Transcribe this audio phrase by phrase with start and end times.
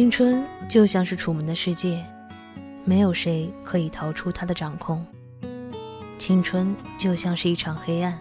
[0.00, 2.02] 青春就像是楚门的世界，
[2.86, 5.04] 没有谁可以逃出他的掌控。
[6.16, 8.18] 青春就像是一场黑暗，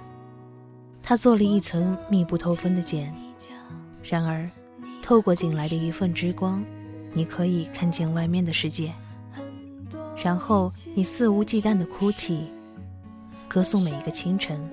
[1.01, 3.13] 他做了一层密不透风的茧。
[4.03, 4.51] 然而，
[5.01, 6.61] 透过进来的一份之光，
[7.13, 8.93] 你可以看见外面的世界。
[10.21, 12.51] 然后，你肆无忌惮地哭泣，
[13.47, 14.69] 歌颂每一个清晨。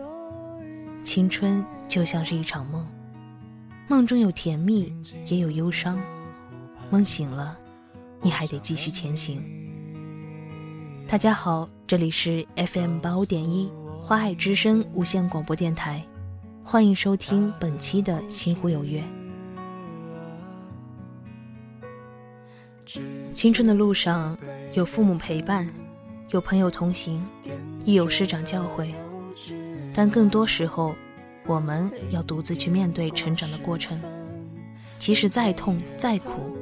[1.05, 2.85] 青春就像是一场梦，
[3.87, 4.93] 梦中有甜蜜，
[5.27, 5.97] 也有忧伤。
[6.89, 7.59] 梦醒了，
[8.23, 9.43] 你还得继续前行。
[11.09, 11.69] 大家好。
[11.89, 13.71] 这里是 FM 八五点一
[14.03, 16.05] 花海之声无线广播电台，
[16.65, 19.01] 欢迎收听本期的《心湖有约》。
[23.33, 24.37] 青春的路上，
[24.73, 25.73] 有父母陪伴，
[26.31, 27.25] 有朋友同行，
[27.85, 28.93] 亦有师长教诲，
[29.95, 30.93] 但更多时候，
[31.47, 33.97] 我们要独自去面对成长的过程，
[34.99, 36.57] 即使再痛再苦，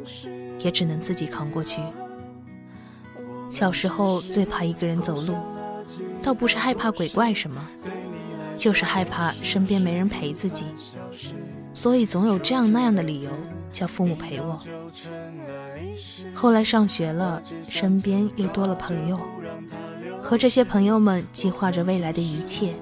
[0.58, 1.80] 也只能自己扛过去。
[3.50, 5.36] 小时候最怕一个人走路，
[6.20, 7.64] 倒不是害怕鬼怪什么，
[8.58, 10.64] 就是害怕身边没人陪自己，
[11.72, 13.30] 所以总有这样那样的理由
[13.72, 14.60] 叫父母陪我。
[16.34, 19.20] 后来上学了，身边又多了朋友，
[20.20, 22.74] 和这些朋友们计划着未来的一切，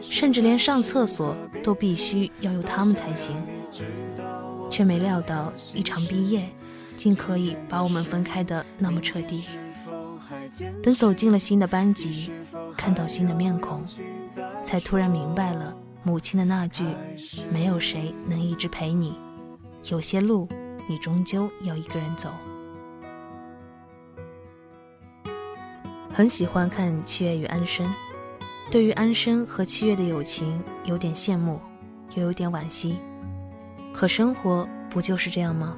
[0.00, 3.36] 甚至连上厕所都必须要由他们才行，
[4.74, 6.48] 却没料到一场毕业，
[6.96, 9.44] 竟可以把我们分开的那么彻底。
[10.82, 12.32] 等走进了新的班级，
[12.76, 13.84] 看到新的面孔，
[14.64, 16.84] 才突然明白了母亲的那句
[17.52, 19.14] ：“没有谁能一直陪你，
[19.84, 20.48] 有些路
[20.88, 22.32] 你终究要一个人走。”
[26.12, 27.88] 很喜欢看七月与安生，
[28.72, 31.60] 对于安生和七月的友情有点羡慕，
[32.16, 32.98] 又有点惋惜。
[33.94, 35.76] 可生活不就是这样吗？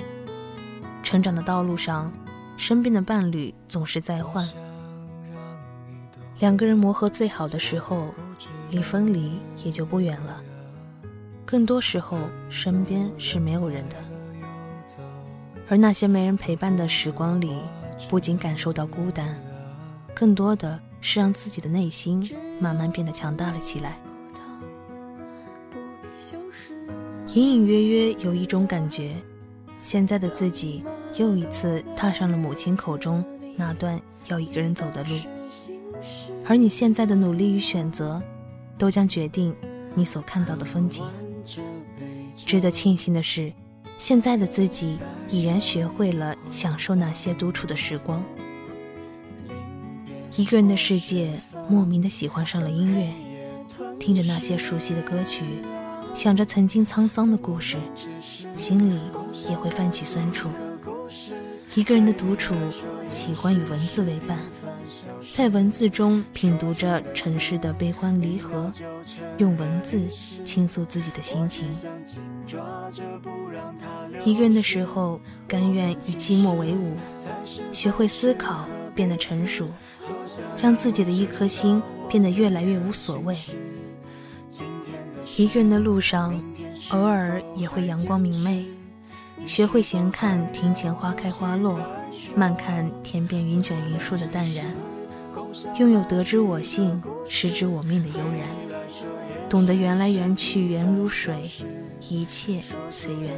[1.02, 2.10] 成长的道路上，
[2.56, 4.48] 身边的伴侣总是在换。
[6.40, 8.08] 两个人磨合最好的时候，
[8.70, 10.42] 离分离也就不远了。
[11.44, 12.18] 更多时候，
[12.48, 13.96] 身边是没有人的，
[15.68, 17.60] 而那些没人陪伴的时光里，
[18.08, 19.38] 不仅感受到孤单，
[20.14, 22.26] 更多的是让自己的内心
[22.58, 23.98] 慢慢变得强大了起来。
[27.36, 29.14] 隐隐约约有一种感觉，
[29.78, 30.82] 现在的自己
[31.18, 33.22] 又一次踏上了母亲口中
[33.54, 35.10] 那段要一个人走的路。
[36.46, 38.22] 而你现在的努力与选择，
[38.78, 39.54] 都将决定
[39.94, 41.04] 你所看到的风景。
[42.34, 43.52] 值得庆幸的是，
[43.98, 44.98] 现在的自己
[45.28, 48.24] 已然学会了享受那些独处的时光。
[50.36, 53.12] 一个人的世界，莫名的喜欢上了音乐，
[53.98, 55.44] 听着那些熟悉的歌曲，
[56.16, 57.76] 想着曾经沧桑的故事，
[58.56, 58.98] 心里
[59.50, 60.48] 也会泛起酸楚。
[61.74, 62.54] 一个人的独处，
[63.06, 64.38] 喜欢与文字为伴。
[65.30, 68.72] 在文字中品读着尘世的悲欢离合，
[69.36, 70.00] 用文字
[70.42, 71.68] 倾诉自己的心情。
[74.24, 76.96] 一个人的时候，甘愿与寂寞为伍，
[77.72, 79.68] 学会思考，变得成熟，
[80.56, 83.36] 让自己的一颗心变得越来越无所谓。
[85.36, 86.42] 一个人的路上，
[86.88, 88.64] 偶尔也会阳光明媚，
[89.46, 91.78] 学会闲看庭前花开花落，
[92.34, 94.64] 慢看天边云卷云舒的淡然。
[95.78, 98.48] 拥有得知我幸，失之我命的悠然，
[99.46, 101.50] 懂得缘来缘去缘如水，
[102.08, 103.30] 一切随缘。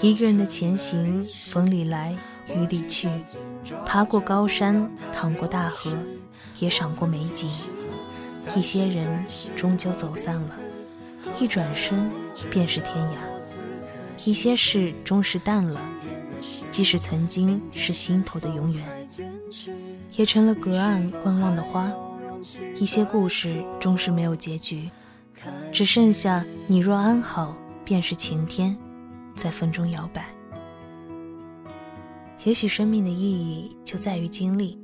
[0.00, 2.16] 一个人的前行，风里来，
[2.48, 3.10] 雨里去，
[3.84, 5.92] 爬过高山，淌过大河，
[6.58, 7.50] 也赏过美景。
[8.56, 9.24] 一些人
[9.56, 10.58] 终究走散了，
[11.40, 12.10] 一转身
[12.50, 13.16] 便是天涯。
[14.24, 15.80] 一些事终是淡了，
[16.70, 18.84] 即使曾经是心头的永远。
[20.14, 21.90] 也成了隔岸观望的花，
[22.76, 24.90] 一些故事终是没有结局，
[25.72, 28.76] 只剩下你若安好，便是晴天，
[29.34, 30.26] 在风中摇摆。
[32.44, 34.78] 也许生命的意义就在于经历，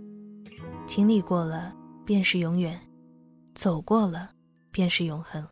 [0.87, 1.75] 经历过了
[2.05, 2.81] 便是永远，
[3.59, 4.31] 走过了
[4.71, 5.45] 便是永恒。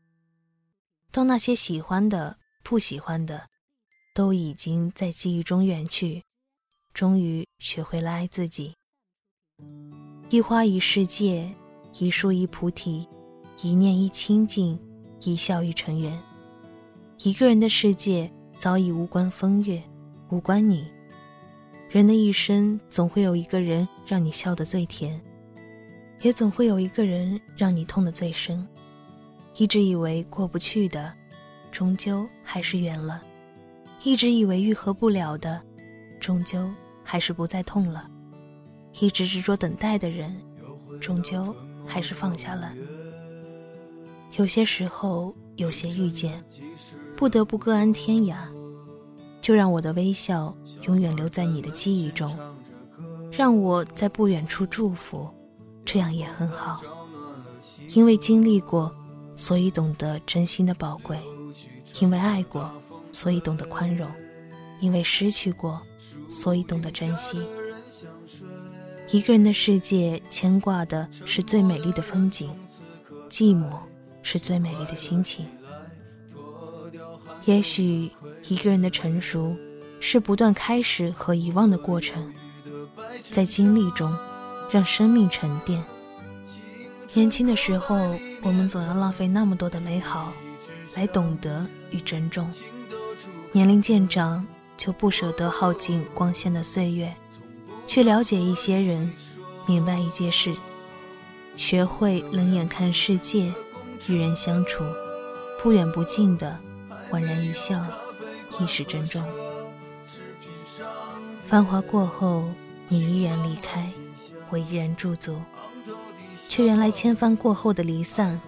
[1.11, 3.49] 当那些喜欢的、不喜欢的，
[4.15, 6.23] 都已经在记忆中远去，
[6.95, 8.73] 终于学会了爱自己。
[10.31, 11.53] 一花一世界，
[11.99, 13.09] 一树一菩提，
[13.61, 14.79] 一念一清净，
[15.23, 16.17] 一笑一尘缘。
[17.25, 19.83] 一个人的世界早已无关风月，
[20.31, 20.89] 无关你。
[21.91, 25.21] 人的一生总会有一个人让你笑得最甜，
[26.27, 28.67] 也总会有一个人让你痛得最深。
[29.55, 31.15] 一直以为过不去的，
[31.71, 33.21] 终究还是远了；
[34.03, 35.63] 一直以为愈合不了的，
[36.19, 36.69] 终究
[37.05, 38.11] 还是不再痛了；
[38.99, 40.37] 一直执着等待的人，
[41.01, 41.55] 终究
[41.87, 42.75] 还是放下了。
[44.37, 46.43] 有些时候，有些遇见，
[47.15, 48.39] 不得不各安天涯，
[49.41, 50.53] 就让我的微笑
[50.89, 52.37] 永远留在你的记忆中，
[53.31, 55.31] 让我在不远处祝福，
[55.87, 56.83] 这样也很好。
[57.95, 58.95] 因为经历过，
[59.37, 61.17] 所以懂得真心的宝贵；
[62.01, 62.71] 因为爱过，
[63.13, 64.09] 所以懂得宽容；
[64.81, 65.81] 因为失去过，
[66.29, 67.39] 所以懂得珍惜。
[69.13, 72.51] 一个人的世界，牵挂的是最美丽的风景，
[73.31, 73.71] 寂寞
[74.23, 75.47] 是最美丽的心情。
[77.45, 78.11] 也许
[78.49, 79.57] 一个人的成熟，
[80.01, 82.35] 是不断开始和遗忘的过程，
[83.31, 84.13] 在经历中，
[84.77, 85.83] 让生命沉淀。
[87.15, 90.35] 年轻的时候，我们总要浪费那么多的美好，
[90.95, 92.45] 来懂得与珍重；
[93.53, 94.47] 年龄渐长，
[94.77, 97.11] 就不舍得耗尽光鲜的岁月。
[97.87, 99.11] 去了解一些人，
[99.67, 100.55] 明白一件事，
[101.57, 103.51] 学会冷眼看世界，
[104.09, 104.85] 与人相处，
[105.63, 106.55] 不远不近的，
[107.11, 107.83] 宛然一笑，
[108.61, 109.25] 亦是珍重。
[111.47, 112.45] 繁华过后，
[112.89, 113.91] 你依然离开，
[114.51, 115.41] 我依然驻足，
[116.49, 118.41] 却原来千帆过后的离散，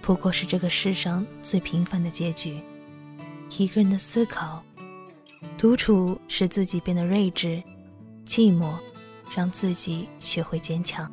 [0.00, 2.60] 不过是这个世上最平凡的结局。
[3.56, 4.62] 一个人的思考，
[5.56, 7.62] 独处使自己变得睿智。
[8.26, 8.74] 寂寞，
[9.34, 11.10] 让自己学会坚强。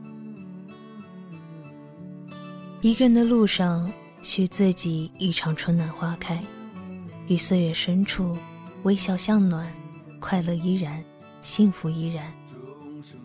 [2.82, 3.90] 一个人的路上，
[4.22, 6.38] 许自己一场春暖花开，
[7.28, 8.38] 于岁月深处，
[8.84, 9.72] 微笑向暖，
[10.20, 11.02] 快乐依然，
[11.42, 12.34] 幸福依然。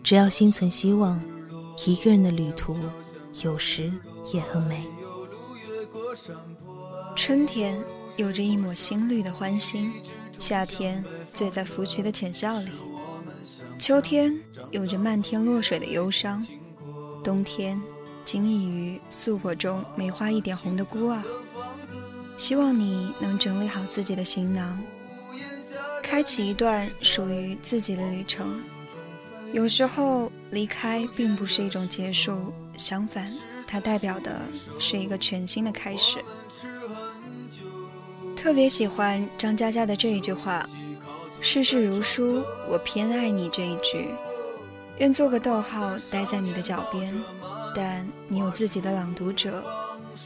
[0.03, 1.21] 只要心存希望，
[1.85, 2.77] 一个人的旅途，
[3.43, 3.91] 有时
[4.33, 4.85] 也很美。
[7.15, 7.79] 春天
[8.17, 9.91] 有着一抹新绿的欢欣，
[10.37, 12.69] 夏天醉在芙蕖的浅笑里。
[13.79, 14.37] 秋天
[14.69, 16.45] 有着漫天落水的忧伤，
[17.23, 17.81] 冬天
[18.23, 21.21] 惊异于素裹中梅花一点红的孤傲。
[22.37, 24.81] 希望你能整理好自己的行囊，
[26.01, 28.61] 开启一段属于自己的旅程。
[29.53, 33.31] 有时候离开并不是一种结束，相反，
[33.67, 34.41] 它代表的
[34.79, 36.19] 是一个全新的开始。
[38.35, 40.67] 特别喜欢张嘉佳的这一句话。
[41.41, 44.07] 世事如书，我偏爱你这一句。
[44.99, 47.13] 愿做个逗号，待在你的脚边。
[47.75, 49.63] 但你有自己的朗读者，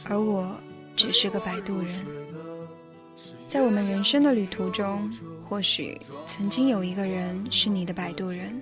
[0.04, 0.50] 而我
[0.94, 2.06] 只是个摆渡人。
[3.48, 5.10] 在我们人生的旅途中，
[5.48, 8.60] 或许曾经有一个人是你的摆渡人，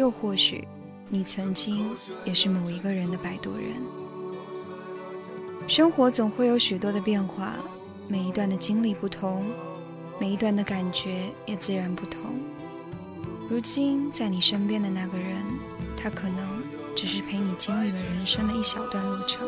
[0.00, 0.66] 又或许
[1.10, 1.90] 你曾经
[2.24, 3.74] 也是某一个人的摆渡人。
[5.68, 7.52] 生活总会有许多的变化，
[8.08, 9.44] 每一段的经历不同。
[10.18, 12.22] 每一段的感觉也自然不同。
[13.50, 15.36] 如今在你身边的那个人，
[15.98, 16.62] 他可能
[16.96, 19.46] 只是陪你经历了人生的一小段路程，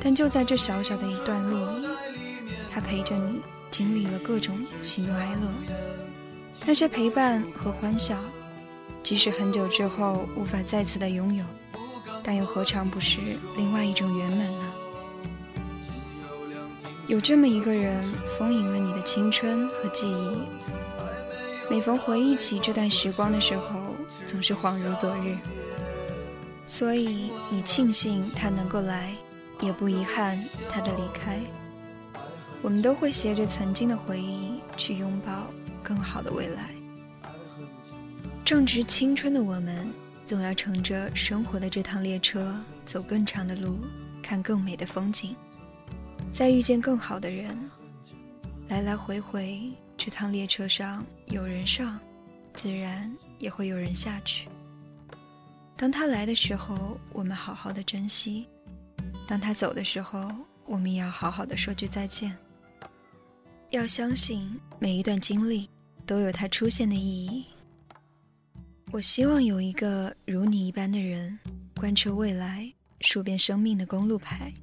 [0.00, 1.88] 但就在这小小的一段路，
[2.70, 5.48] 他陪着你经历了各种喜怒哀乐。
[6.64, 8.16] 那些陪伴和欢笑，
[9.04, 11.44] 即使很久之后无法再次的拥有，
[12.22, 13.20] 但又何尝不是
[13.54, 14.72] 另外一种圆满呢？
[17.06, 18.02] 有这么一个人，
[18.38, 20.38] 丰盈了你的青春和记忆。
[21.70, 23.78] 每逢回忆起这段时光的时候，
[24.24, 25.36] 总是恍如昨日。
[26.66, 29.14] 所以你庆幸他能够来，
[29.60, 31.38] 也不遗憾他的离开。
[32.62, 35.30] 我们都会携着曾经的回忆，去拥抱
[35.82, 36.70] 更好的未来。
[38.44, 39.90] 正值青春的我们，
[40.22, 43.78] 总要乘着生活的这趟列车，走更长的路，
[44.22, 45.34] 看更美的风景。
[46.30, 47.58] 再遇见更好的人，
[48.68, 51.98] 来来回回，这趟列车上有人上，
[52.52, 54.46] 自然也会有人下去。
[55.74, 58.44] 当他来的时候，我们好好的珍惜；
[59.26, 60.30] 当他走的时候，
[60.66, 62.36] 我们也要好好的说句再见。
[63.70, 65.66] 要相信每一段经历
[66.04, 67.46] 都有它出现的意义。
[68.94, 71.36] 我希望有一个如你一般的人，
[71.76, 74.54] 贯彻未来，数遍生命的公路牌。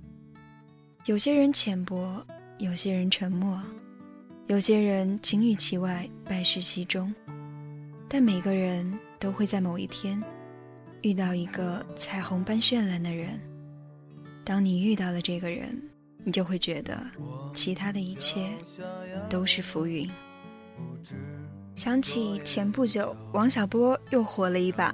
[1.04, 2.26] 有些人浅薄，
[2.58, 3.62] 有些人沉默，
[4.48, 7.14] 有些人金玉其外，败絮其中。
[8.08, 10.24] 但每个人都会在某一天
[11.02, 13.38] 遇到一个彩虹般绚烂的人。
[14.46, 15.78] 当你遇到了这个人，
[16.24, 16.98] 你就会觉得
[17.54, 18.48] 其他的一切
[19.30, 20.10] 都是浮云。
[21.76, 24.94] 想起前不久，王小波又火了一把，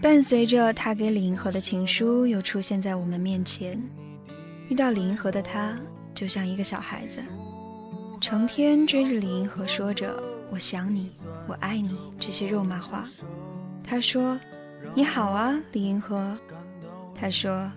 [0.00, 3.80] 伴随着他给李银河的情书又出现在我们面前。
[4.68, 5.76] 遇到李银河的他，
[6.14, 7.20] 就像一个小孩子，
[8.20, 10.14] 成天追着李银河说着
[10.50, 11.10] ：“我想你，
[11.46, 13.08] 我爱你这些肉麻话。
[13.84, 14.38] 他说
[14.94, 16.36] ：“你好啊，李银河。”
[17.14, 17.70] 他说：“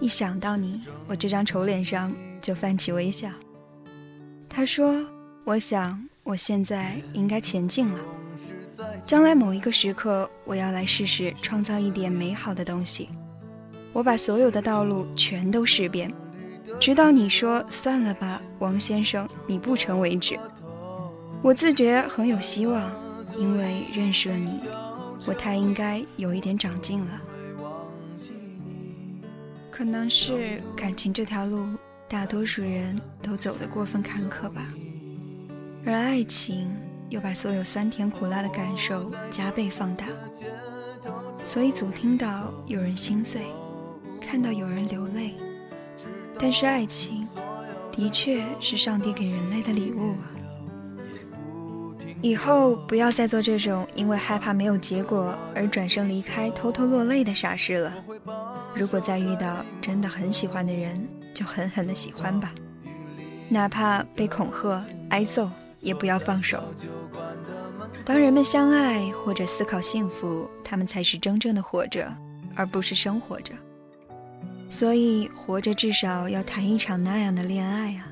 [0.00, 3.28] 一想到你，我这张丑脸上就泛起微笑。”
[4.48, 5.04] 他说
[5.44, 8.00] ：“我想我现在应该前进了，
[9.06, 13.10] 将来某一个时刻，我要来试试创造一点美好的东西。
[13.92, 16.10] 我把所有的道路全都试遍，
[16.80, 20.40] 直到你说算了吧，王先生，你不成为止。
[21.42, 22.90] 我自觉很有希望，
[23.36, 24.60] 因为认识了你，
[25.26, 27.22] 我太应该有一点长进了。
[29.70, 31.68] 可能是感情这条路。”
[32.06, 34.68] 大多数人都走得过分坎坷吧，
[35.86, 36.74] 而爱情
[37.10, 40.06] 又把所有酸甜苦辣的感受加倍放大，
[41.44, 43.42] 所以总听到有人心碎，
[44.20, 45.34] 看到有人流泪。
[46.38, 47.28] 但是爱情
[47.92, 50.30] 的确是上帝给人类的礼物啊！
[52.22, 57.92] 以后不要再做这种因为害怕没有结果而转身离开、偷偷落泪的傻事了。
[58.74, 62.50] 如果再遇到真的很喜欢的人，就狠狠的喜欢吧，
[63.48, 65.48] 哪怕被恐吓、挨揍，
[65.84, 66.64] 也不要放手。
[68.04, 72.12] 当人们相爱或者思考幸福，他们才是真正的活着，
[72.56, 73.52] 而不是生活着。
[74.68, 78.08] 所以，活着至少要谈一场那样的恋爱啊！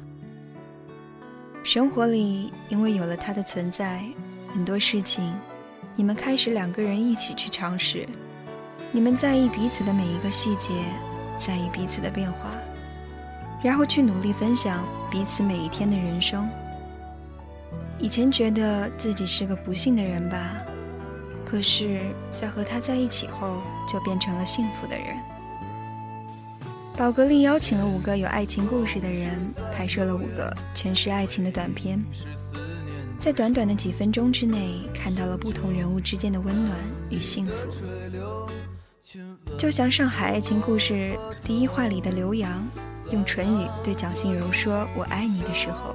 [1.64, 4.04] 生活里，因为有了他的存在，
[4.52, 5.34] 很多事情，
[5.96, 8.06] 你们开始两个人一起去尝试。
[8.92, 10.70] 你们在意彼此的每一个细节，
[11.38, 12.50] 在意彼此的变化。
[13.62, 16.48] 然后去努力分享彼此每一天的人生。
[18.02, 20.56] 以前觉得自己是个不幸的人吧，
[21.46, 22.00] 可是，
[22.32, 25.16] 在和他在一起后，就变成了幸福的人。
[26.96, 29.30] 宝格丽邀请了五个有爱情故事的人，
[29.72, 32.04] 拍摄了五个全是爱情的短片，
[33.20, 36.76] 在短短的几分钟之内，看到了不同人物之间的温暖
[37.08, 37.54] 与幸福。
[39.56, 41.16] 就像《上海爱情故事》
[41.46, 42.60] 第一话里的刘洋。
[43.10, 45.94] 用唇语对蒋欣柔说“我爱你”的时候，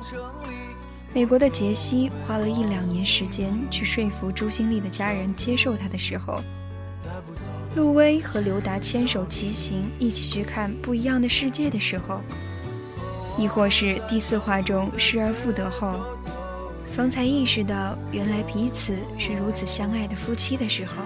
[1.18, 6.44] 美国的杰西花了一两年时间去说服朱新丽的家人接受他的时候，
[7.76, 12.22] 陆威和刘达牵手骑行一起去看不一样的世界的时候，
[13.36, 16.02] 亦或是第四话中失而复得后，
[16.96, 21.02] 方才意识到原来彼此是如此相爱的夫妻的时候。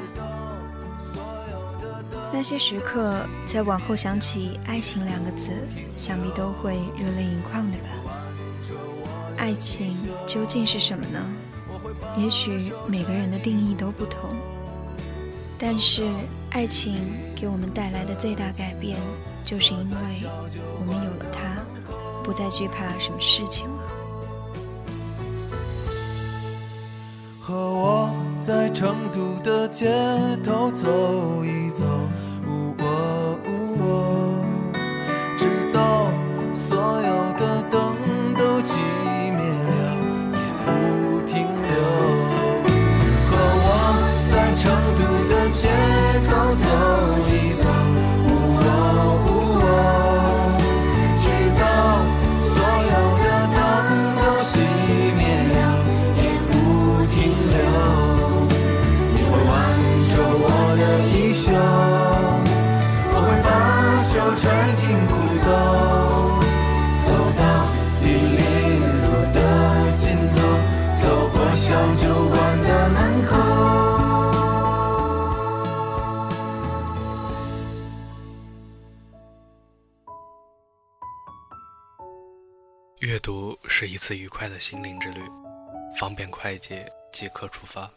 [2.34, 5.52] 那些时刻，在往后想起“爱情”两个字，
[5.96, 8.21] 想必都会热泪盈眶的吧。
[9.42, 9.92] 爱情
[10.28, 11.20] 究竟是什么呢？
[12.16, 14.30] 也许每个人的定义都不同。
[15.58, 16.08] 但是，
[16.52, 19.00] 爱情给我们带来的最大改变，
[19.44, 19.96] 就是因为
[20.80, 21.66] 我们有了它，
[22.24, 23.84] 不再惧怕什么事情了。
[27.42, 29.92] 和我在成都的街
[30.44, 31.84] 头走一走。
[84.12, 85.22] 次愉快的心灵之旅，
[85.96, 87.90] 方便快捷即刻出发，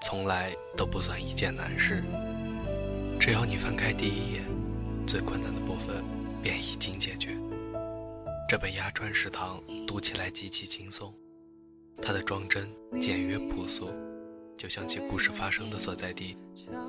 [0.00, 2.04] 从来都不算一件难事。
[3.18, 4.42] 只要你翻开第一页，
[5.04, 6.00] 最困难的部分
[6.40, 7.36] 便已经解决。
[8.48, 11.12] 这本《鸭川食堂》读起来极其轻松，
[12.00, 13.90] 它的装帧简约朴素，
[14.56, 16.38] 就像其故事发生的所在地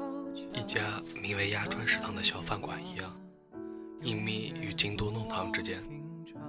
[0.53, 3.19] ——一家名为“鸭川食堂”的小饭馆一样，
[4.01, 5.83] 隐秘于京都弄堂之间。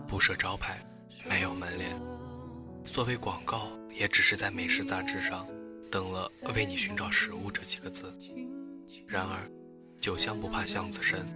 [0.07, 0.79] 不设招牌，
[1.29, 1.91] 没有门脸，
[2.85, 5.47] 所谓广告也只是在美食杂志上
[5.91, 8.17] 登了“为你寻找食物”这几个字。
[9.07, 9.51] 然而，
[10.01, 11.27] 酒香不怕巷子深，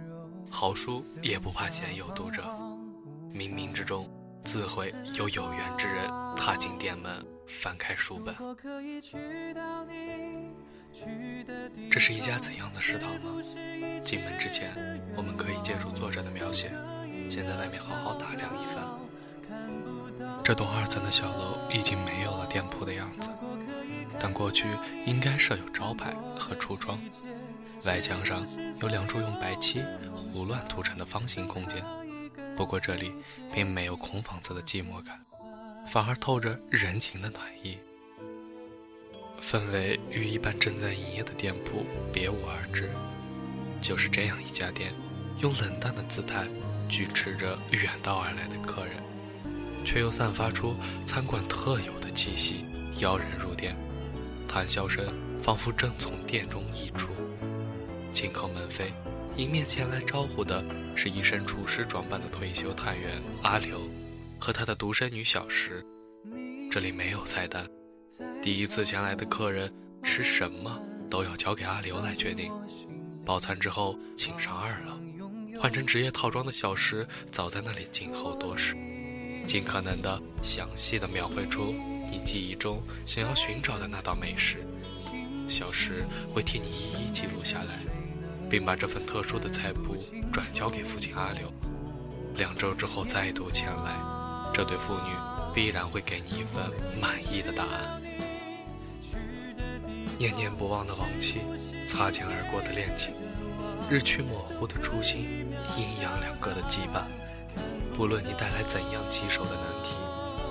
[0.49, 2.43] 好书也不怕前有读者。
[3.33, 4.09] 冥冥之中，
[4.43, 8.35] 自会有有缘之人踏进店门，翻开书本。
[11.91, 14.01] 这是一家怎样的食堂呢？
[14.03, 14.73] 进门之前，
[15.15, 16.71] 我们可以借助作者的描写。
[17.29, 18.83] 先在外面好好打量一番。
[20.43, 23.29] 这栋二层的小楼已经没有了店铺的样子，
[24.19, 24.67] 但过去
[25.05, 26.99] 应该设有招牌和橱窗。
[27.85, 28.45] 外墙上
[28.81, 29.81] 有两处用白漆
[30.15, 31.83] 胡乱涂成的方形空间，
[32.57, 33.13] 不过这里
[33.53, 35.23] 并没有空房子的寂寞感，
[35.87, 37.77] 反而透着人情的暖意，
[39.39, 42.89] 氛围与一般正在营业的店铺别无二致。
[43.79, 44.93] 就是这样一家店，
[45.37, 46.45] 用冷淡的姿态
[46.89, 49.01] 拒斥着远道而来的客人，
[49.85, 52.65] 却又散发出餐馆特有的气息，
[53.01, 53.75] 邀人入店。
[54.47, 55.05] 谈笑声
[55.41, 57.09] 仿佛正从店中溢出。
[58.09, 58.91] 进口门扉，
[59.35, 63.79] 迎面前来招呼的是一身厨师装扮的退休探员阿刘，
[64.39, 65.85] 和他的独生女小石。
[66.71, 67.67] 这里没有菜单，
[68.41, 69.71] 第一次前来的客人
[70.03, 72.51] 吃什么都要交给阿刘来决定。
[73.25, 74.99] 饱餐之后，请上二楼。
[75.59, 78.75] 换成职业套装的小石早在那里静候多时，
[79.45, 81.73] 尽可能的详细的描绘出
[82.11, 84.65] 你记忆中想要寻找的那道美食，
[85.47, 86.03] 小石
[86.33, 87.79] 会替你一一记录下来。
[88.49, 89.95] 并把这份特殊的菜谱
[90.33, 91.53] 转交给父亲阿刘。
[92.35, 93.93] 两周之后再度前来，
[94.51, 95.13] 这对父女
[95.53, 96.63] 必然会给你一份
[96.99, 98.01] 满意的答案。
[100.17, 101.41] 念念不忘的往期，
[101.85, 103.13] 擦肩而过的恋情，
[103.87, 105.21] 日趋模糊的初心，
[105.77, 107.03] 阴阳两隔的羁绊。
[107.99, 109.97] 不论你带来怎样棘手的难题，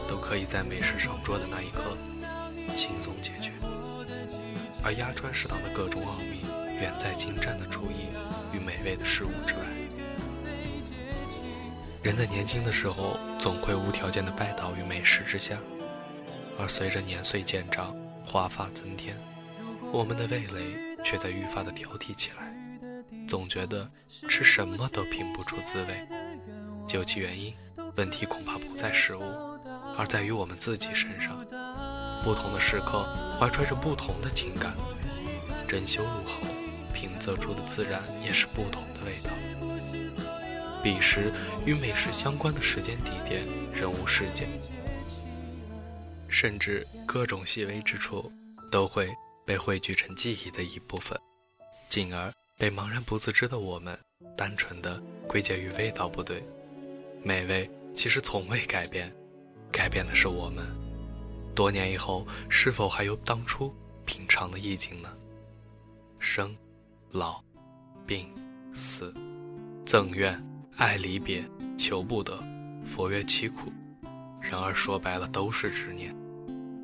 [0.06, 1.96] 都可以在美食上桌的那一刻
[2.74, 3.52] 轻松解决。
[4.84, 6.42] 而鸭川食堂的各种奥秘。
[6.78, 8.06] 远在精湛的厨艺
[8.52, 9.60] 与美味的食物之外。
[12.02, 15.58] 人在年轻的时候总会无条件的拜倒于美食之下，
[16.56, 19.16] 而随着年岁渐长，华发增添，
[19.90, 22.54] 我们的味蕾却在愈发的挑剔起来，
[23.26, 23.90] 总觉得
[24.28, 26.17] 吃什么都品不出滋味。
[26.88, 27.54] 究其原因，
[27.96, 29.22] 问题恐怕不在食物，
[29.96, 31.38] 而在于我们自己身上。
[32.24, 33.06] 不同的时刻，
[33.38, 34.74] 怀揣着不同的情感，
[35.68, 36.40] 珍馐入喉。
[36.90, 39.30] 品择出的自然也是不同的味道。
[40.82, 41.32] 彼时
[41.64, 44.48] 与美食相关的时间、地点、人物、事件，
[46.26, 48.32] 甚至各种细微之处，
[48.68, 49.14] 都会
[49.46, 51.16] 被汇聚成记忆的一部分，
[51.88, 53.96] 进而被茫然不自知的我们
[54.36, 56.42] 单纯的归结于味道不对。
[57.22, 59.14] 美味其实从未改变，
[59.70, 60.66] 改变的是我们。
[61.54, 65.12] 多年以后，是否还有当初品尝的意境呢？
[66.18, 66.56] 生。
[67.12, 67.42] 老、
[68.06, 68.28] 病、
[68.74, 69.14] 死、
[69.86, 70.38] 赠怨、
[70.76, 71.42] 爱、离别、
[71.78, 72.38] 求不得、
[72.84, 73.72] 佛曰凄苦。
[74.42, 76.14] 然而说白了都是执念，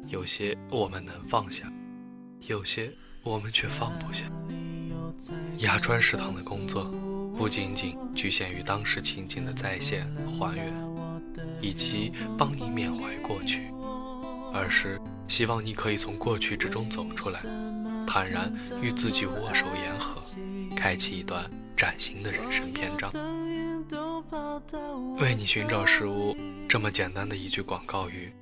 [0.06, 1.70] 有些我们能放下，
[2.48, 2.90] 有些
[3.22, 4.24] 我们却放不下。
[5.58, 6.90] 压川食堂的工作
[7.36, 10.72] 不仅仅局限于当时情景的再现还原，
[11.60, 13.62] 以及帮你缅怀过去，
[14.52, 17.40] 而是希望你可以从过去之中走出来。
[18.06, 20.22] 坦然与自己握手言和，
[20.76, 23.10] 开启一段崭新的人生篇章。
[25.18, 26.36] 为你寻找食物，
[26.68, 28.32] 这么简单的一句广告语，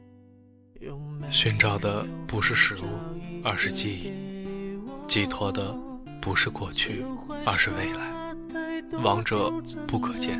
[1.30, 2.84] 寻找的不是食物，
[3.42, 4.12] 而是记忆；
[5.08, 5.74] 寄托的
[6.20, 7.04] 不是过去，
[7.46, 8.21] 而是未来。
[9.00, 9.50] 往者
[9.88, 10.38] 不可见，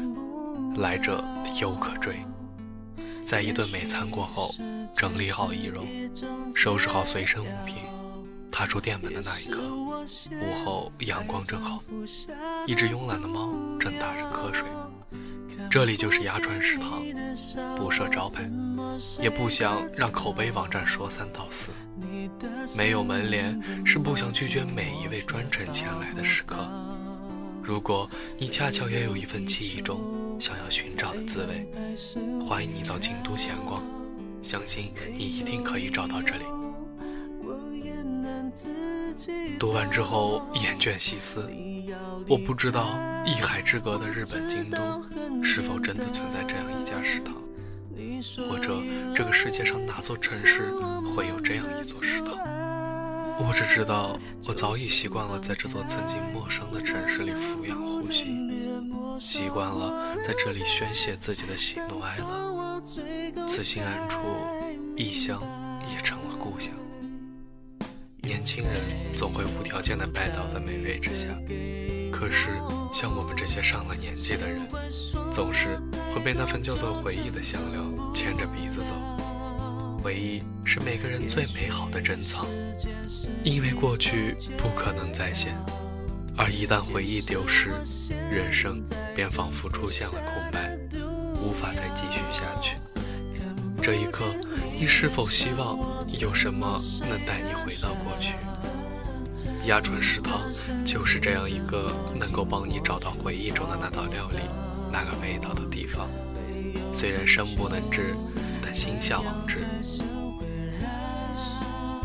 [0.77, 1.25] 来者
[1.61, 2.17] 犹可追。
[3.25, 4.55] 在一顿美餐过后，
[4.95, 5.87] 整理好仪容，
[6.55, 7.77] 收拾好随身物品。
[8.51, 11.83] 踏出店门的那一刻，午后阳光正好，
[12.67, 14.69] 一只慵懒的猫正打着瞌睡。
[15.71, 17.03] 这里就是鸭川食堂，
[17.75, 18.51] 不设招牌，
[19.19, 21.73] 也不想让口碑网站说三道四。
[22.77, 26.69] 没有门帘，是不想拒绝每一位专程前来的食客。
[27.62, 31.66] 如果你恰巧也有一份记忆中想要寻找的滋味，
[32.44, 33.83] 欢迎你到京都闲逛，
[34.42, 36.44] 相信你一定可以找到这里。
[39.61, 41.48] 读完之后，厌倦细思，
[42.29, 45.01] 我不知道一海之隔的日本京都
[45.42, 47.37] 是否真的存在这样一家食堂，
[48.48, 48.77] 或者
[49.14, 50.72] 这个世界上哪座城市
[51.14, 52.12] 会有这样一座食堂。
[53.38, 58.27] 我只知道，我早已习惯了在这座曾经陌生的城市里俯仰呼吸，
[59.18, 62.81] 习惯了在这里宣泄自己的喜怒哀乐，
[63.47, 64.21] 此心安处，
[64.97, 65.42] 异乡
[65.92, 66.73] 也成了故乡。
[68.23, 68.75] 年轻人
[69.16, 71.27] 总会无条件的拜倒在美味之下，
[72.12, 72.51] 可是
[72.92, 74.61] 像我们这些上了年纪的人，
[75.31, 75.77] 总是
[76.14, 77.83] 会被那份叫做回忆的香料
[78.14, 78.95] 牵着鼻子走。
[80.03, 82.45] 回忆是每个人最美好的珍藏，
[83.45, 85.57] 因为过去不可能再现，
[86.37, 87.71] 而一旦回忆丢失，
[88.29, 88.83] 人生
[89.15, 90.77] 便仿佛出现了空白，
[91.41, 92.77] 无法再继续下去。
[93.81, 94.25] 这一刻，
[94.77, 95.79] 你是否希望
[96.21, 98.35] 有什么能带你回到过去？
[99.67, 100.41] 鸭川食堂
[100.85, 104.38] 就是这样一个能够帮你找到回忆中的那道料理、
[104.93, 106.09] 那个味道的地方。
[106.93, 108.17] 虽然生不能至，
[108.75, 109.59] 心向往之。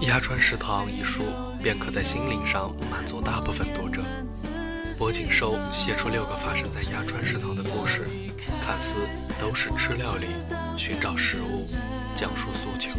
[0.08, 1.24] 《鸭川食堂》一书
[1.62, 4.02] 便可在心灵上满足大部分读者。
[4.98, 8.08] 柏景寿写出六个发生在鸭川食堂的故事，
[8.66, 8.98] 看似
[9.40, 10.28] 都是吃料理、
[10.76, 11.68] 寻找食物、
[12.16, 12.92] 讲述诉求、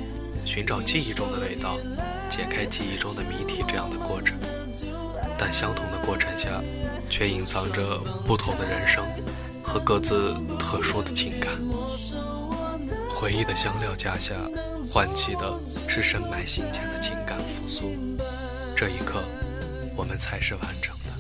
[0.45, 1.77] 寻找记忆中的味道、
[2.29, 4.39] 解开记忆中的谜题这样的过程，
[5.37, 6.63] 但相同的过程下，
[7.11, 9.05] 却隐藏着不同的人生
[9.63, 11.51] 和各自特殊的情感。
[13.19, 14.37] 回忆的香料加下，
[14.89, 17.97] 唤起的是深埋心间的情感复苏。
[18.77, 19.25] 这一刻，
[19.97, 20.95] 我们才是完整。
[20.99, 21.11] 的，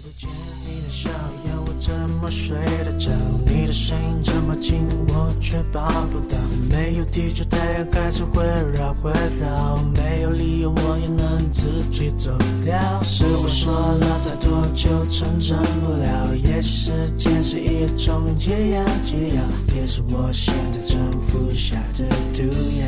[1.88, 3.10] 怎么睡得着？
[3.46, 6.36] 你的声音这么近，我却抱不到。
[6.70, 9.76] 没有地球，太阳开始围绕围绕。
[9.96, 12.78] 没有理由，我也能自己走掉。
[13.02, 16.36] 是我说了太多，就成真不了。
[16.36, 19.42] 也许时间是一种解药，解药
[19.74, 22.42] 也是我现在正服下的毒
[22.82, 22.84] 药。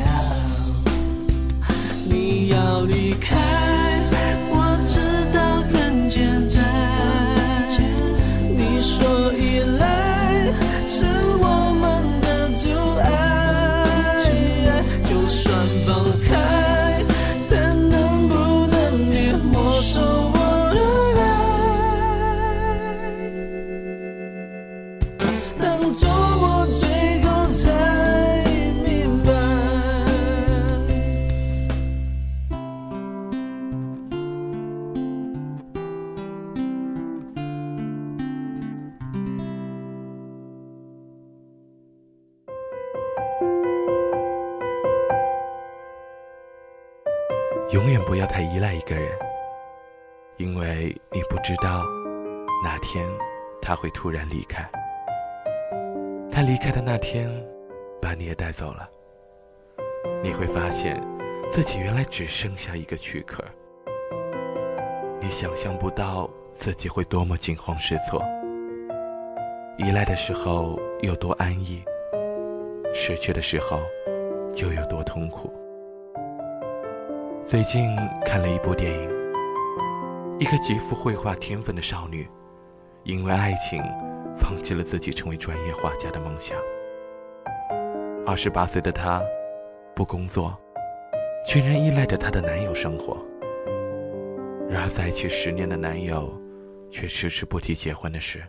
[2.07, 3.80] 你要离开。
[54.01, 54.67] 突然离开。
[56.31, 57.29] 他离开的那天，
[58.01, 58.89] 把你也带走了。
[60.23, 60.99] 你会发现
[61.51, 63.43] 自己原来只剩下一个躯壳。
[65.19, 68.23] 你想象不到自己会多么惊慌失措。
[69.77, 71.83] 依赖的时候有多安逸，
[72.95, 73.81] 失去的时候
[74.51, 75.53] 就有多痛苦。
[77.45, 79.09] 最近看了一部电影，
[80.39, 82.27] 一个极富绘画天分的少女，
[83.03, 83.81] 因为爱情，
[84.37, 86.57] 放弃了自己成为专业画家的梦想。
[88.25, 89.21] 二十八岁的她，
[89.95, 90.57] 不工作，
[91.45, 93.17] 全然依赖着她的男友生活。
[94.69, 96.31] 然而在一起十年的男友，
[96.89, 98.41] 却迟迟不提结婚的事。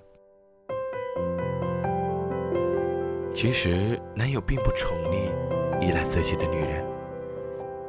[3.32, 5.32] 其实男友并不宠溺、
[5.80, 6.84] 依赖自己的女人，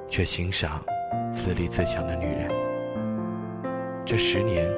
[0.08, 0.84] 却欣赏。
[1.32, 2.48] 自立自强的女人，
[4.06, 4.72] 这十年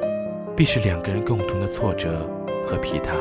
[0.56, 2.30] 必是两个人共同的挫折
[2.66, 3.12] 和疲沓。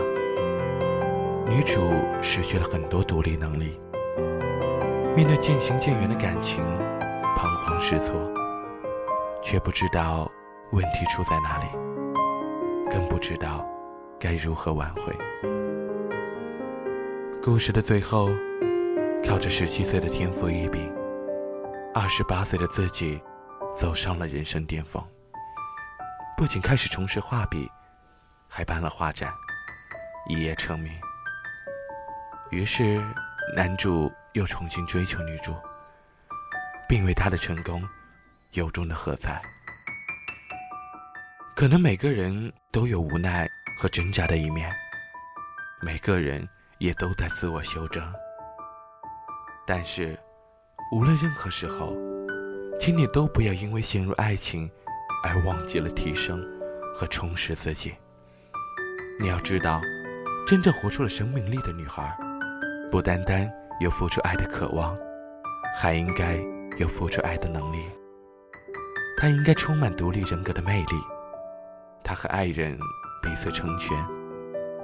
[1.46, 1.80] 女主
[2.22, 3.78] 失去了很多独立能力，
[5.16, 6.64] 面对渐行渐远的感情，
[7.36, 8.14] 彷徨失措，
[9.42, 10.30] 却不知道
[10.70, 11.64] 问题出在哪里，
[12.88, 13.66] 更不知道
[14.18, 15.12] 该如何挽回。
[17.42, 18.30] 故事的最后，
[19.28, 20.90] 靠着十七岁的天赋异禀。
[21.92, 23.20] 二十八岁的自己，
[23.76, 25.02] 走上了人生巅峰。
[26.36, 27.70] 不仅开始重拾画笔，
[28.48, 29.32] 还办了画展，
[30.28, 30.92] 一夜成名。
[32.50, 33.00] 于是，
[33.54, 35.54] 男主又重新追求女主，
[36.88, 37.82] 并为她的成功
[38.52, 39.40] 由衷的喝彩。
[41.54, 44.74] 可能每个人都有无奈和挣扎的一面，
[45.80, 46.46] 每个人
[46.78, 48.12] 也都在自我修正，
[49.66, 50.18] 但是。
[50.92, 51.96] 无论任何时候，
[52.78, 54.70] 请你都不要因为陷入爱情
[55.24, 56.46] 而忘记了提升
[56.94, 57.94] 和充实自己。
[59.18, 59.80] 你要知道，
[60.46, 62.14] 真正活出了生命力的女孩，
[62.90, 64.94] 不单单有付出爱的渴望，
[65.74, 66.36] 还应该
[66.78, 67.78] 有付出爱的能力。
[69.16, 70.94] 她应该充满独立人格的魅力。
[72.02, 72.78] 她和爱人
[73.22, 73.96] 彼此成全，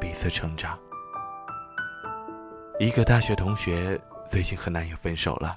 [0.00, 0.78] 彼此成长。
[2.78, 5.54] 一个大学同学最近和男友分手了。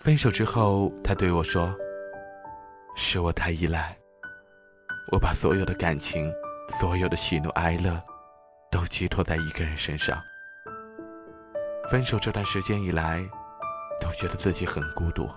[0.00, 1.72] 分手之后，他对我说
[2.94, 3.96] ：“是我太依赖，
[5.10, 6.32] 我把所有的感情、
[6.68, 8.00] 所有的喜怒哀乐，
[8.70, 10.22] 都寄托在一个人身上。
[11.88, 13.20] 分手这段时间以来，
[14.00, 15.28] 都觉得自己很孤独。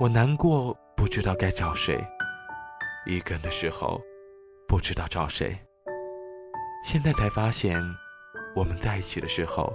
[0.00, 1.96] 我难过，不知道该找谁；
[3.06, 4.00] 一个人的时候，
[4.66, 5.56] 不知道找谁。
[6.82, 7.82] 现在才发现，
[8.56, 9.72] 我们在一起的时候，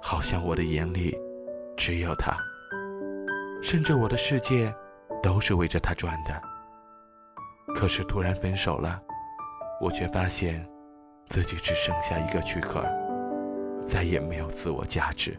[0.00, 1.14] 好像我的眼里
[1.76, 2.36] 只有他，
[3.62, 4.74] 甚至我的世界
[5.22, 6.42] 都是围着他转的。
[7.74, 9.00] 可是突然分手了，
[9.80, 10.66] 我却发现
[11.28, 12.84] 自己只剩下一个躯壳，
[13.86, 15.38] 再也没有自我价值。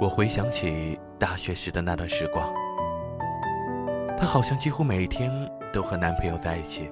[0.00, 2.52] 我回想起大学时的那段时光，
[4.16, 5.30] 她好像几乎每天
[5.72, 6.90] 都和男朋友在一起，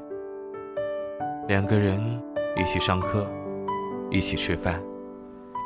[1.48, 2.22] 两个人
[2.56, 3.26] 一起上课，
[4.10, 4.80] 一起吃饭。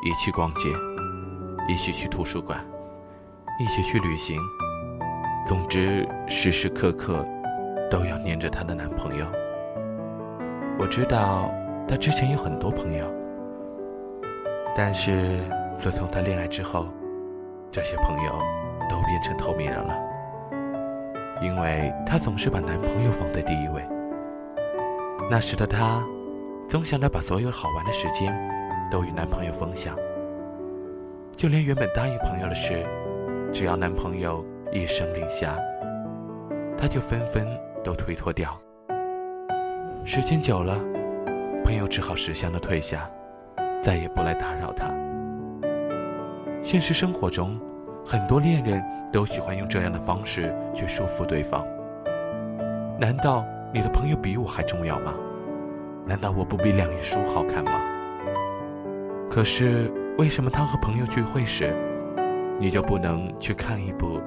[0.03, 0.71] 一起逛街，
[1.69, 2.59] 一起去图书馆，
[3.61, 4.41] 一起去旅行。
[5.47, 7.27] 总之，时时刻刻
[7.91, 9.27] 都要黏着她的男朋友。
[10.79, 11.51] 我知道
[11.89, 13.05] 她之前有很多朋友，
[14.77, 15.39] 但是
[15.77, 16.87] 自从她恋爱之后，
[17.71, 18.33] 这些朋友
[18.89, 19.97] 都变成透明人了，
[21.43, 23.83] 因为她总是把男朋友放在第一位。
[25.31, 26.03] 那时的她，
[26.69, 28.35] 总想着把所有好玩的时间。
[28.91, 29.95] 都与男朋友分享，
[31.37, 32.85] 就连原本答应朋友的事，
[33.53, 35.59] 只要男朋友一声令下，
[36.79, 37.47] 他就纷纷
[37.83, 38.57] 都推脱掉。
[40.05, 40.79] 时间久了，
[41.65, 43.11] 朋友只好识相的退下，
[43.83, 44.89] 再也不来打扰他。
[46.63, 47.59] 现实生活中，
[48.05, 48.81] 很多恋人
[49.13, 51.67] 都喜欢用这样的方式去束缚对方。
[52.99, 55.15] 难道你的朋友比我还重要吗？
[56.07, 57.73] 难道我不比两页书好看吗？
[59.29, 61.75] 可是，为什么他和朋友聚会时，
[62.59, 64.21] 你就不能去看一部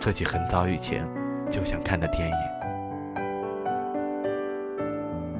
[0.00, 1.06] 自己很早以前
[1.50, 2.34] 就想看的电影？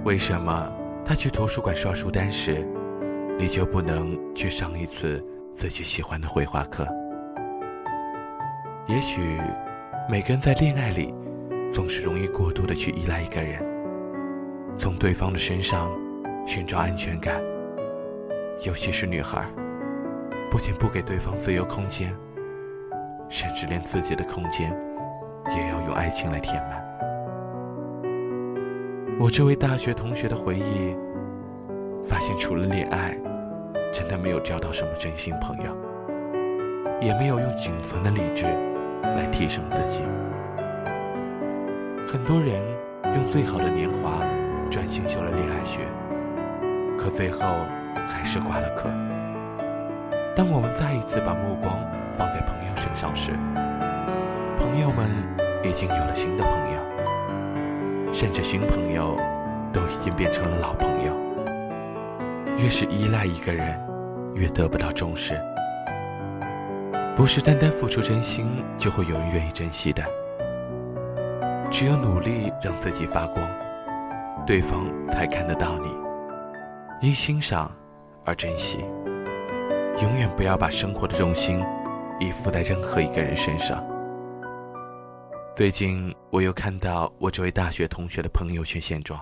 [0.05, 0.71] 为什么
[1.03, 2.63] 他去图书馆刷书单时，
[3.39, 5.25] 你就不能去上一次
[5.57, 6.87] 自己喜欢的绘画课？
[8.87, 9.23] 也许，
[10.11, 11.15] 每个人在恋爱里，
[11.73, 13.65] 总是容易过度的去依赖一个人，
[14.77, 15.91] 从对方的身上
[16.47, 17.41] 寻找安全感。
[18.67, 19.47] 尤其是女孩，
[20.51, 22.15] 不仅不给对方自由空间，
[23.31, 24.71] 甚至连自己的空间
[25.57, 26.85] 也要用爱情来填满。
[29.19, 30.95] 我这位大学同学的回忆，
[32.05, 33.17] 发现除了恋爱，
[33.91, 35.75] 真的没有交到什么真心朋友，
[37.01, 38.45] 也没有用仅存的理智
[39.03, 40.03] 来提升自己。
[42.07, 42.61] 很多人
[43.15, 44.23] 用最好的年华
[44.71, 45.87] 专心修了恋爱学，
[46.99, 47.41] 可最后。
[48.09, 48.89] 还是挂了科。
[50.35, 51.77] 当我们再一次把目光
[52.21, 53.33] 放在朋友身上时，
[54.59, 55.09] 朋友们
[55.65, 59.17] 已经有了新的朋友，甚至新朋友
[59.73, 61.15] 都已经变成了老朋友。
[62.59, 63.81] 越是依赖一个人，
[64.35, 65.41] 越得不到重视。
[67.17, 70.05] 不是单单付出真心就会有人愿意珍惜的，
[71.71, 73.43] 只有努力让自己发光，
[74.47, 75.89] 对方才看得到你，
[77.01, 77.73] 因欣赏。
[78.27, 78.85] 而珍惜，
[80.03, 81.65] 永远不要把生活的重心
[82.21, 83.83] 依附在任何一个人身上。
[85.57, 89.19] 最近我又看到我这位大学同学的朋友圈现状，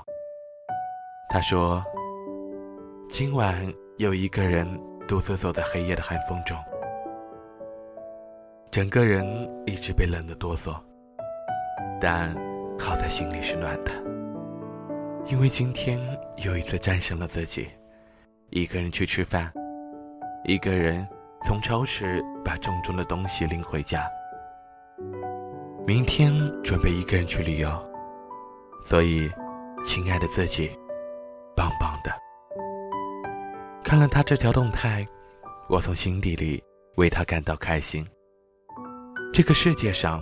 [1.31, 1.83] 他说
[3.09, 3.57] ：“今晚
[3.99, 4.69] 有一个人
[5.07, 6.57] 独自走在黑夜的寒风中，
[8.71, 9.25] 整个人
[9.65, 10.77] 一直被冷得哆嗦，
[12.01, 12.35] 但
[12.79, 13.93] 好在心里是暖的，
[15.27, 15.99] 因为今天
[16.45, 17.69] 又一次战胜了自己。”
[18.51, 19.53] 一个人去吃饭，
[20.45, 21.07] 一个人
[21.45, 24.09] 从超市把重重的东西拎回家。
[25.87, 27.71] 明天准备一个人去旅游，
[28.85, 29.31] 所以，
[29.83, 30.71] 亲爱的自己，
[31.57, 32.13] 棒棒的。
[33.83, 35.07] 看了他这条动态，
[35.69, 36.63] 我从心底里
[36.97, 38.07] 为他感到开心。
[39.33, 40.21] 这个世界上，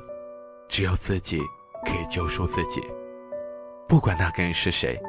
[0.69, 1.41] 只有自己
[1.85, 2.81] 可以救赎自己，
[3.89, 5.01] 不管那个人是谁，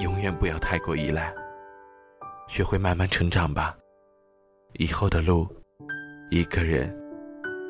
[0.00, 1.34] 永远不要太过依赖。
[2.48, 3.76] 学会慢慢成长吧，
[4.78, 5.46] 以后的路，
[6.30, 6.90] 一个人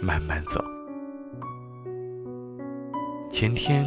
[0.01, 0.63] 慢慢走。
[3.29, 3.85] 前天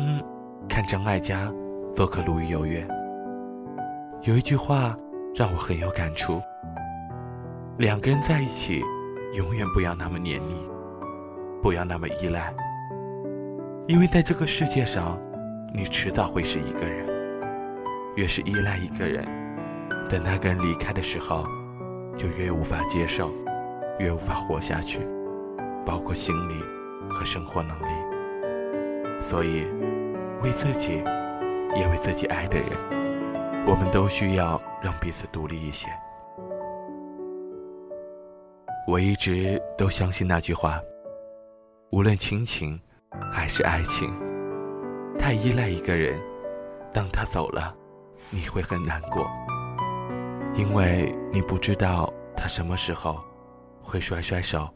[0.67, 1.49] 看张艾嘉
[1.93, 2.85] 做客《鲁豫有约》，
[4.27, 4.97] 有一句话
[5.33, 6.41] 让我很有感触：
[7.77, 8.83] 两个人在一起，
[9.37, 10.67] 永远不要那么黏腻，
[11.61, 12.53] 不要那么依赖，
[13.87, 15.17] 因为在这个世界上，
[15.73, 17.05] 你迟早会是一个人。
[18.17, 19.25] 越是依赖一个人。
[20.09, 21.45] 等那个人离开的时候，
[22.17, 23.31] 就越无法接受，
[23.99, 24.99] 越无法活下去，
[25.85, 26.55] 包括心理
[27.09, 29.21] 和生活能力。
[29.21, 29.65] 所以，
[30.41, 31.03] 为自己，
[31.75, 32.69] 也为自己爱的人，
[33.67, 35.87] 我们都需要让彼此独立一些。
[38.87, 40.79] 我一直都相信那句话：
[41.91, 42.79] 无论亲情
[43.31, 44.13] 还是爱情，
[45.17, 46.21] 太依赖一个人，
[46.93, 47.75] 当他走了，
[48.29, 49.27] 你会很难过。
[50.55, 53.21] 因为你不知道他什么时候
[53.81, 54.69] 会甩甩手，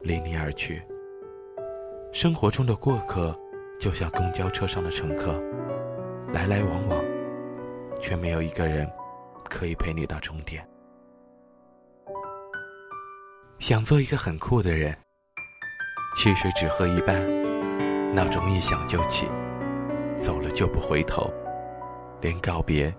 [0.00, 0.82] 离你而去。
[2.10, 3.38] 生活中的过客，
[3.78, 5.38] 就像公交车上的乘客，
[6.32, 7.04] 来来往往，
[8.00, 8.90] 却没有一个人
[9.44, 10.66] 可以陪你到终点。
[13.58, 14.96] 想做一个很酷的人，
[16.14, 17.14] 汽水只喝一半，
[18.14, 19.26] 闹钟一响就起，
[20.16, 21.30] 走了就不回头，
[22.22, 22.94] 连告别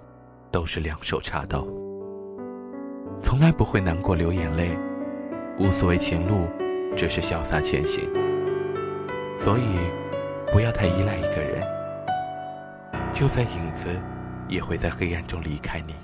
[0.51, 1.67] 都是两手插兜，
[3.19, 4.77] 从来不会难过流眼泪，
[5.59, 6.47] 无所谓前路，
[6.95, 8.09] 只是潇洒前行。
[9.37, 9.77] 所以，
[10.51, 11.61] 不要太依赖一个人，
[13.11, 13.89] 就算影子，
[14.47, 15.95] 也会在黑暗中离开你。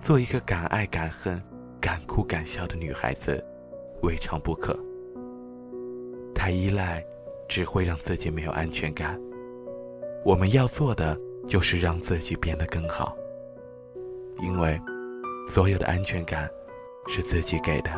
[0.00, 1.42] 做一个敢爱敢恨。
[1.78, 3.44] 敢哭敢笑的女孩子，
[4.02, 4.76] 未尝不可。
[6.34, 7.04] 太依赖，
[7.46, 9.16] 只会让自己没有安全感。
[10.24, 13.16] 我们要做的，就是让自己变得更好。
[14.42, 14.80] 因为，
[15.48, 16.50] 所有的安全感，
[17.06, 17.90] 是自己给的。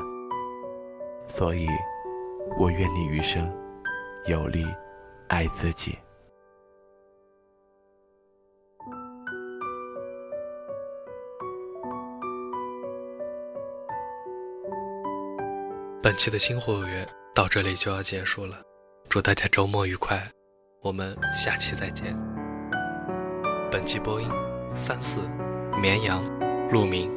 [1.27, 1.67] 所以，
[2.59, 3.51] 我愿你余生，
[4.27, 4.67] 有力
[5.29, 5.99] 爱自己。
[16.01, 18.63] 本期的星火约到这里就要结束了，
[19.09, 20.23] 祝大家周末愉快，
[20.81, 22.17] 我们下期再见。
[23.71, 24.29] 本期播音
[24.75, 25.21] 三四
[25.79, 26.23] 绵羊
[26.71, 27.11] 鹿鸣，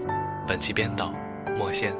[0.51, 1.13] 本期编导
[1.57, 1.93] 莫羡。